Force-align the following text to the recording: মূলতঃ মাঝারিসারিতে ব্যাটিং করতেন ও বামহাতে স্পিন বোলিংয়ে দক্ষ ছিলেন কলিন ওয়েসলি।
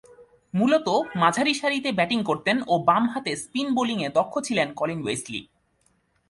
মূলতঃ 0.53 0.97
মাঝারিসারিতে 1.15 1.89
ব্যাটিং 1.91 2.19
করতেন 2.23 2.57
ও 2.67 2.73
বামহাতে 2.87 3.31
স্পিন 3.35 3.67
বোলিংয়ে 3.75 4.09
দক্ষ 4.09 4.33
ছিলেন 4.47 4.67
কলিন 4.73 4.99
ওয়েসলি। 5.03 5.41